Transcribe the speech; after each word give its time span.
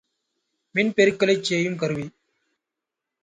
மின் 0.75 0.89
பெருக்கலைச் 0.93 1.43
செய்யும் 1.43 1.75
கருவி. 1.75 2.05